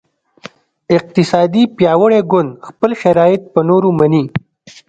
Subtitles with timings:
[0.97, 4.23] اقتصادي پیاوړی ګوند خپل شرایط په نورو مني